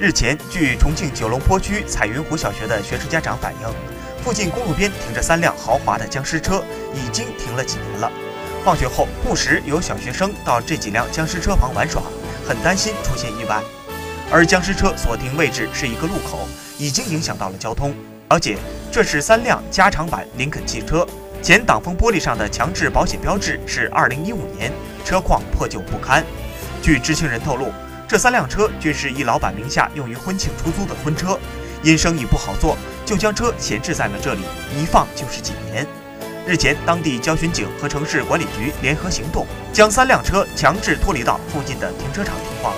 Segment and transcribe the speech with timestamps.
[0.00, 3.68] 日前，据重庆九龙坡区彩云湖小学的学生家长反映，
[4.22, 6.62] 附近公路边停着三辆豪华的僵尸车，
[6.94, 8.08] 已经停了几年了。
[8.64, 12.00] 放学后，不时有小学生到这几辆僵尸车旁玩耍，
[12.46, 13.60] 很担心出现意外。
[14.30, 16.46] 而僵尸车所停位置是一个路口，
[16.78, 17.92] 已经影响到了交通。
[18.28, 18.56] 而且，
[18.92, 21.04] 这是三辆加长版林肯汽车，
[21.42, 24.72] 前挡风玻璃上的强制保险标志是2015年，
[25.04, 26.24] 车况破旧不堪。
[26.80, 27.72] 据知情人透露。
[28.08, 31.38] 这三辆车均是一老板名下用于婚庆出租的婚车，
[31.82, 32.74] 因生意不好做，
[33.04, 34.40] 就将车闲置在了这里，
[34.74, 35.86] 一放就是几年。
[36.46, 42.72] 日前，当地交巡警和城市管理局联合行动，将三辆车强制脱离到附近的停车场停放。